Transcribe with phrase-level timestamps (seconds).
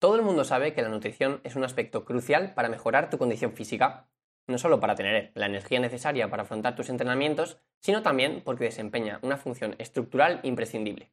[0.00, 3.52] Todo el mundo sabe que la nutrición es un aspecto crucial para mejorar tu condición
[3.52, 4.08] física,
[4.46, 9.18] no solo para tener la energía necesaria para afrontar tus entrenamientos, sino también porque desempeña
[9.20, 11.12] una función estructural imprescindible.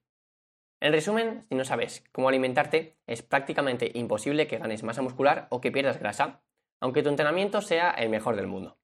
[0.79, 5.59] En resumen, si no sabes cómo alimentarte, es prácticamente imposible que ganes masa muscular o
[5.59, 6.39] que pierdas grasa,
[6.79, 8.77] aunque tu entrenamiento sea el mejor del mundo.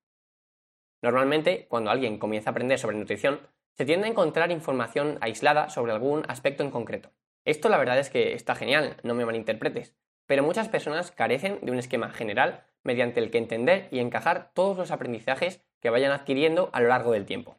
[1.01, 3.39] Normalmente, cuando alguien comienza a aprender sobre nutrición,
[3.77, 7.11] se tiende a encontrar información aislada sobre algún aspecto en concreto.
[7.45, 11.71] Esto la verdad es que está genial, no me malinterpretes, pero muchas personas carecen de
[11.71, 16.69] un esquema general mediante el que entender y encajar todos los aprendizajes que vayan adquiriendo
[16.73, 17.57] a lo largo del tiempo.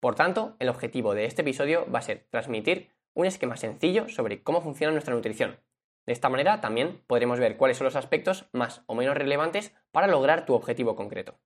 [0.00, 4.42] Por tanto, el objetivo de este episodio va a ser transmitir un esquema sencillo sobre
[4.42, 5.58] cómo funciona nuestra nutrición.
[6.04, 10.06] De esta manera también podremos ver cuáles son los aspectos más o menos relevantes para
[10.06, 11.38] lograr tu objetivo concreto.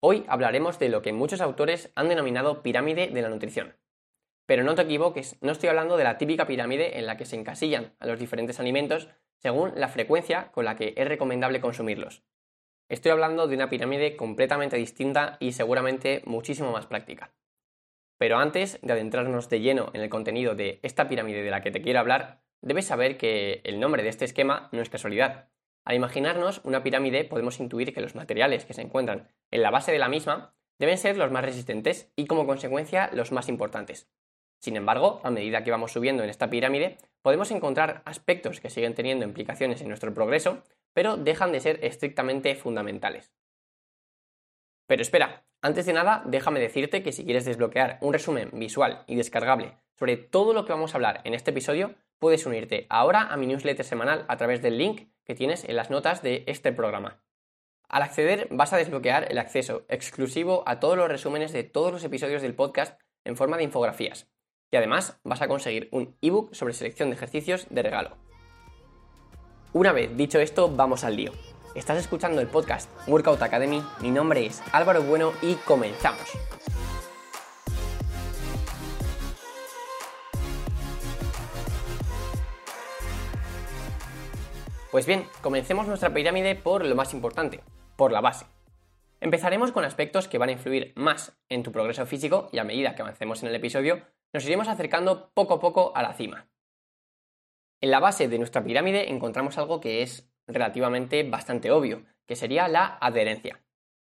[0.00, 3.76] Hoy hablaremos de lo que muchos autores han denominado pirámide de la nutrición,
[4.50, 7.36] pero no te equivoques, no estoy hablando de la típica pirámide en la que se
[7.36, 12.24] encasillan a los diferentes alimentos según la frecuencia con la que es recomendable consumirlos.
[12.88, 17.32] Estoy hablando de una pirámide completamente distinta y seguramente muchísimo más práctica.
[18.18, 21.70] Pero antes de adentrarnos de lleno en el contenido de esta pirámide de la que
[21.70, 25.48] te quiero hablar, debes saber que el nombre de este esquema no es casualidad.
[25.84, 29.92] Al imaginarnos una pirámide podemos intuir que los materiales que se encuentran en la base
[29.92, 34.10] de la misma deben ser los más resistentes y como consecuencia los más importantes.
[34.60, 38.94] Sin embargo, a medida que vamos subiendo en esta pirámide, podemos encontrar aspectos que siguen
[38.94, 43.32] teniendo implicaciones en nuestro progreso, pero dejan de ser estrictamente fundamentales.
[44.86, 49.16] Pero espera, antes de nada, déjame decirte que si quieres desbloquear un resumen visual y
[49.16, 53.36] descargable sobre todo lo que vamos a hablar en este episodio, puedes unirte ahora a
[53.36, 57.22] mi newsletter semanal a través del link que tienes en las notas de este programa.
[57.86, 62.02] Al acceder vas a desbloquear el acceso exclusivo a todos los resúmenes de todos los
[62.02, 64.26] episodios del podcast en forma de infografías,
[64.70, 68.16] y además vas a conseguir un ebook sobre selección de ejercicios de regalo.
[69.72, 71.32] Una vez dicho esto, vamos al lío.
[71.74, 76.28] Estás escuchando el podcast Workout Academy, mi nombre es Álvaro Bueno y comenzamos.
[84.90, 87.60] Pues bien, comencemos nuestra pirámide por lo más importante,
[87.94, 88.46] por la base.
[89.20, 92.96] Empezaremos con aspectos que van a influir más en tu progreso físico y a medida
[92.96, 94.02] que avancemos en el episodio
[94.32, 96.48] nos iremos acercando poco a poco a la cima.
[97.80, 102.68] En la base de nuestra pirámide encontramos algo que es relativamente bastante obvio, que sería
[102.68, 103.62] la adherencia.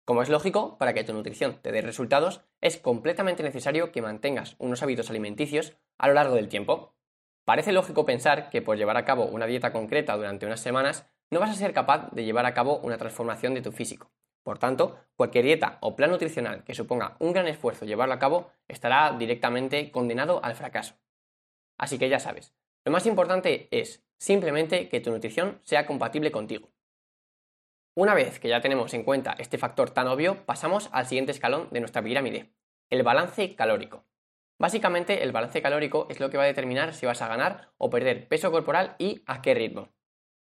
[0.05, 4.55] Como es lógico, para que tu nutrición te dé resultados, es completamente necesario que mantengas
[4.57, 6.95] unos hábitos alimenticios a lo largo del tiempo.
[7.45, 11.39] Parece lógico pensar que por llevar a cabo una dieta concreta durante unas semanas no
[11.39, 14.11] vas a ser capaz de llevar a cabo una transformación de tu físico.
[14.43, 18.51] Por tanto, cualquier dieta o plan nutricional que suponga un gran esfuerzo llevarlo a cabo
[18.67, 20.95] estará directamente condenado al fracaso.
[21.77, 22.53] Así que ya sabes,
[22.85, 26.69] lo más importante es simplemente que tu nutrición sea compatible contigo.
[27.95, 31.67] Una vez que ya tenemos en cuenta este factor tan obvio, pasamos al siguiente escalón
[31.71, 32.53] de nuestra pirámide,
[32.89, 34.05] el balance calórico.
[34.57, 37.89] Básicamente, el balance calórico es lo que va a determinar si vas a ganar o
[37.89, 39.89] perder peso corporal y a qué ritmo.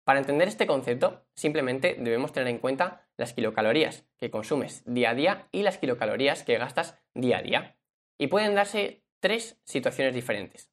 [0.08, 5.16] Para entender este concepto, simplemente debemos tener en cuenta las kilocalorías que consumes día a
[5.16, 7.78] día y las kilocalorías que gastas día a día.
[8.18, 10.72] Y pueden darse tres situaciones diferentes.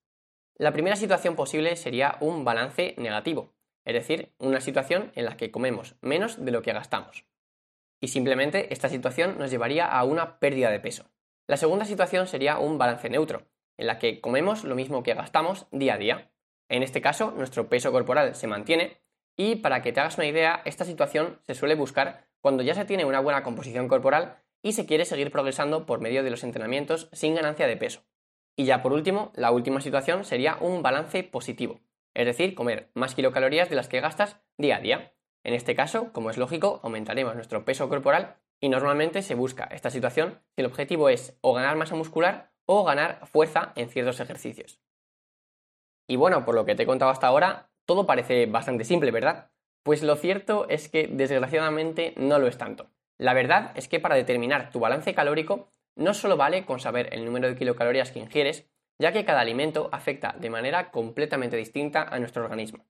[0.55, 5.51] La primera situación posible sería un balance negativo, es decir, una situación en la que
[5.51, 7.27] comemos menos de lo que gastamos.
[8.01, 11.11] Y simplemente esta situación nos llevaría a una pérdida de peso.
[11.49, 15.67] La segunda situación sería un balance neutro, en la que comemos lo mismo que gastamos
[15.73, 16.31] día a día.
[16.69, 19.04] En este caso, nuestro peso corporal se mantiene,
[19.37, 22.85] y para que te hagas una idea, esta situación se suele buscar cuando ya se
[22.85, 27.09] tiene una buena composición corporal y se quiere seguir progresando por medio de los entrenamientos
[27.13, 28.03] sin ganancia de peso.
[28.57, 31.81] Y ya por último, la última situación sería un balance positivo,
[32.15, 35.13] es decir, comer más kilocalorías de las que gastas día a día.
[35.43, 39.91] En este caso, como es lógico, aumentaremos nuestro peso corporal y normalmente se busca esta
[39.91, 44.81] situación si el objetivo es o ganar masa muscular o ganar fuerza en ciertos ejercicios.
[46.07, 49.51] Y bueno, por lo que te he contado hasta ahora, todo parece bastante simple, ¿verdad?
[49.83, 52.91] Pues lo cierto es que desgraciadamente no lo es tanto.
[53.19, 57.25] La verdad es que para determinar tu balance calórico no solo vale con saber el
[57.25, 58.67] número de kilocalorías que ingieres,
[58.99, 62.85] ya que cada alimento afecta de manera completamente distinta a nuestro organismo.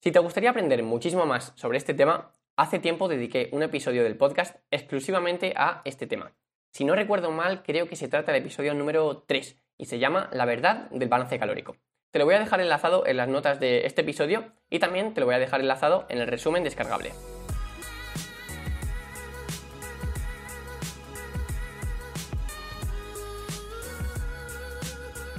[0.00, 4.16] Si te gustaría aprender muchísimo más sobre este tema, hace tiempo dediqué un episodio del
[4.16, 6.34] podcast exclusivamente a este tema.
[6.72, 10.28] Si no recuerdo mal, creo que se trata del episodio número 3 y se llama
[10.32, 11.76] La verdad del balance calórico.
[12.14, 15.20] Te lo voy a dejar enlazado en las notas de este episodio y también te
[15.20, 17.10] lo voy a dejar enlazado en el resumen descargable.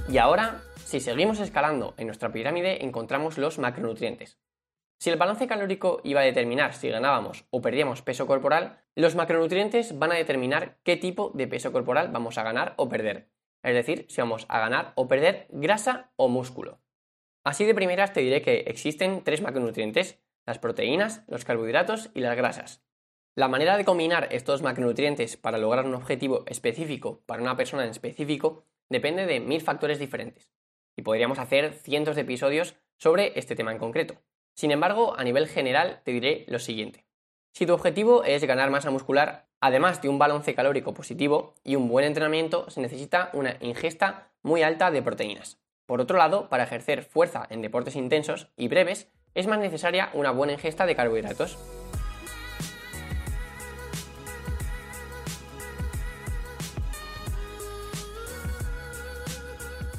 [0.09, 4.37] Y ahora si seguimos escalando en nuestra pirámide encontramos los macronutrientes.
[4.99, 9.97] Si el balance calórico iba a determinar si ganábamos o perdíamos peso corporal, los macronutrientes
[9.97, 13.29] van a determinar qué tipo de peso corporal vamos a ganar o perder.
[13.65, 16.79] Es decir, si vamos a ganar o perder grasa o músculo.
[17.43, 22.37] Así de primeras te diré que existen tres macronutrientes, las proteínas, los carbohidratos y las
[22.37, 22.83] grasas.
[23.35, 27.89] La manera de combinar estos macronutrientes para lograr un objetivo específico para una persona en
[27.89, 30.51] específico depende de mil factores diferentes.
[30.95, 34.21] Y podríamos hacer cientos de episodios sobre este tema en concreto.
[34.53, 37.04] Sin embargo, a nivel general te diré lo siguiente.
[37.57, 41.87] Si tu objetivo es ganar masa muscular, además de un balance calórico positivo y un
[41.87, 45.57] buen entrenamiento, se necesita una ingesta muy alta de proteínas.
[45.85, 50.31] Por otro lado, para ejercer fuerza en deportes intensos y breves, es más necesaria una
[50.31, 51.57] buena ingesta de carbohidratos.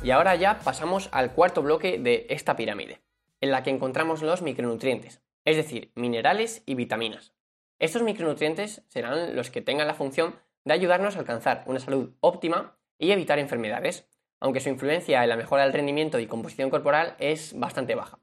[0.03, 3.01] Y ahora ya pasamos al cuarto bloque de esta pirámide
[3.41, 7.36] en la que encontramos los micronutrientes, es decir, minerales y vitaminas.
[7.79, 12.79] Estos micronutrientes serán los que tengan la función de ayudarnos a alcanzar una salud óptima
[12.99, 14.09] y evitar enfermedades,
[14.41, 18.19] aunque su influencia en la mejora del rendimiento y composición corporal es bastante baja.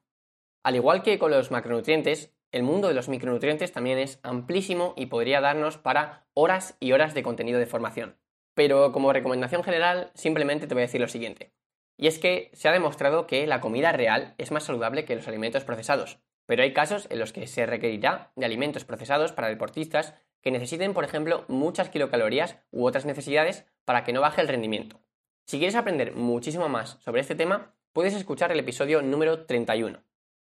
[0.64, 5.08] Al igual que con los macronutrientes, el mundo de los micronutrientes también es amplísimo y
[5.08, 8.18] podría darnos para horas y horas de contenido de formación.
[8.56, 11.54] Pero como recomendación general, simplemente te voy a decir lo siguiente.
[11.98, 15.28] Y es que se ha demostrado que la comida real es más saludable que los
[15.28, 20.14] alimentos procesados, pero hay casos en los que se requerirá de alimentos procesados para deportistas
[20.42, 25.00] que necesiten, por ejemplo, muchas kilocalorías u otras necesidades para que no baje el rendimiento.
[25.46, 30.04] Si quieres aprender muchísimo más sobre este tema, puedes escuchar el episodio número 31.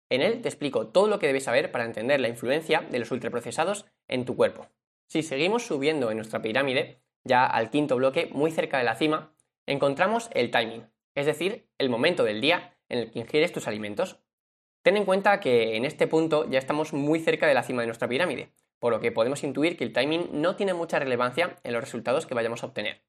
[0.10, 3.12] En él te explico todo lo que debes saber para entender la influencia de los
[3.12, 4.68] ultraprocesados en tu cuerpo.
[5.08, 9.34] Si seguimos subiendo en nuestra pirámide, ya al quinto bloque, muy cerca de la cima,
[9.66, 14.20] encontramos el timing, es decir, el momento del día en el que ingieres tus alimentos.
[14.82, 17.88] Ten en cuenta que en este punto ya estamos muy cerca de la cima de
[17.88, 21.74] nuestra pirámide, por lo que podemos intuir que el timing no tiene mucha relevancia en
[21.74, 23.02] los resultados que vayamos a obtener.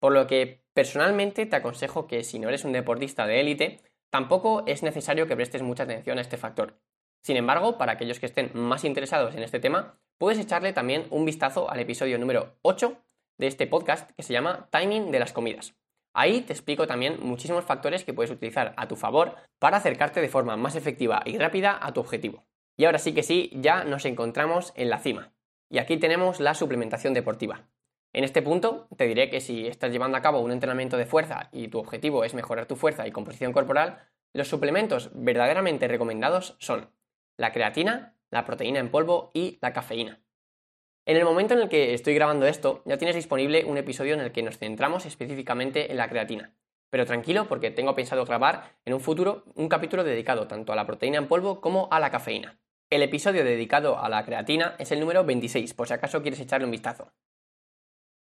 [0.00, 3.80] Por lo que personalmente te aconsejo que si no eres un deportista de élite,
[4.10, 6.78] tampoco es necesario que prestes mucha atención a este factor.
[7.20, 11.24] Sin embargo, para aquellos que estén más interesados en este tema, puedes echarle también un
[11.24, 12.96] vistazo al episodio número 8
[13.38, 15.77] de este podcast que se llama Timing de las comidas.
[16.20, 20.28] Ahí te explico también muchísimos factores que puedes utilizar a tu favor para acercarte de
[20.28, 22.44] forma más efectiva y rápida a tu objetivo.
[22.76, 25.32] Y ahora sí que sí, ya nos encontramos en la cima.
[25.70, 27.68] Y aquí tenemos la suplementación deportiva.
[28.12, 31.50] En este punto te diré que si estás llevando a cabo un entrenamiento de fuerza
[31.52, 34.00] y tu objetivo es mejorar tu fuerza y composición corporal,
[34.32, 36.90] los suplementos verdaderamente recomendados son
[37.36, 40.18] la creatina, la proteína en polvo y la cafeína.
[41.08, 44.20] En el momento en el que estoy grabando esto, ya tienes disponible un episodio en
[44.20, 46.52] el que nos centramos específicamente en la creatina.
[46.90, 50.84] Pero tranquilo porque tengo pensado grabar en un futuro un capítulo dedicado tanto a la
[50.84, 52.58] proteína en polvo como a la cafeína.
[52.90, 56.66] El episodio dedicado a la creatina es el número 26, por si acaso quieres echarle
[56.66, 57.10] un vistazo.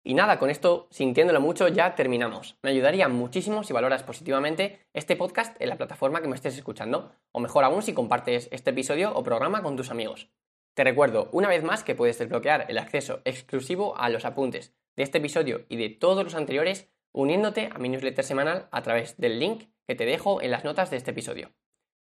[0.01, 2.57] Y nada, con esto, sintiéndolo mucho, ya terminamos.
[2.61, 7.11] Me ayudaría muchísimo si valoras positivamente este podcast en la plataforma que me estés escuchando,
[7.33, 10.29] o mejor aún si compartes este episodio o programa con tus amigos.
[10.77, 15.01] Te recuerdo una vez más que puedes desbloquear el acceso exclusivo a los apuntes de
[15.01, 19.39] este episodio y de todos los anteriores uniéndote a mi newsletter semanal a través del
[19.39, 21.49] link que te dejo en las notas de este episodio.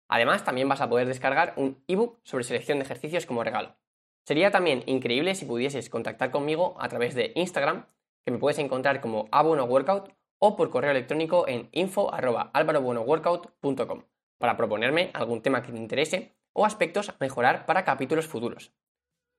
[0.08, 3.78] Además, también vas a poder descargar un ebook sobre selección de ejercicios como regalo.
[4.26, 7.86] Sería también increíble si pudieses contactar conmigo a través de Instagram,
[8.26, 14.06] que me puedes encontrar como abonoworkout o por correo electrónico en info@alvarobuenoworkout.com
[14.40, 18.72] para proponerme algún tema que te interese o aspectos a mejorar para capítulos futuros.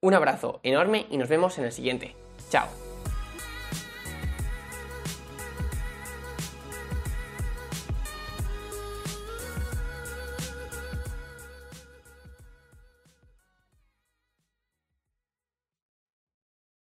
[0.01, 2.15] Un abrazo enorme y nos vemos en el siguiente.
[2.51, 2.86] Chao.